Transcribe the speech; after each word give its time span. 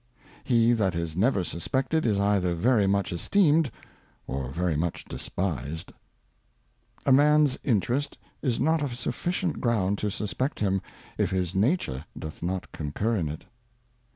He 0.43 0.73
that 0.73 0.95
is 0.95 1.15
never 1.15 1.43
suspected, 1.43 2.07
is 2.07 2.17
either 2.19 2.55
very 2.55 2.87
much 2.87 3.13
esteemed, 3.13 3.69
or 4.25 4.49
very 4.49 4.75
much 4.75 5.05
despised. 5.05 5.91
A 7.05 7.11
Man^s 7.11 7.59
Interest 7.63 8.17
is 8.41 8.59
not 8.59 8.81
a 8.81 8.89
sufficient 8.95 9.61
Ground 9.61 9.99
to 9.99 10.09
suspect 10.09 10.59
him, 10.59 10.81
if 11.19 11.29
his 11.29 11.53
Nature 11.53 12.05
doth 12.17 12.41
not 12.41 12.71
concur 12.71 13.15
in 13.15 13.29
it. 13.29 13.45